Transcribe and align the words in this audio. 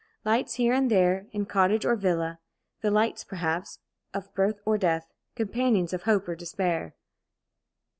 Lights 0.25 0.55
here 0.55 0.73
and 0.73 0.89
there, 0.89 1.27
in 1.31 1.45
cottage 1.45 1.85
or 1.85 1.95
villa 1.95 2.39
the 2.81 2.89
lights, 2.89 3.23
perhaps, 3.23 3.77
of 4.15 4.33
birth 4.33 4.59
or 4.65 4.75
death 4.75 5.05
companions 5.35 5.93
of 5.93 6.01
hope 6.09 6.27
or 6.27 6.33
despair. 6.35 6.95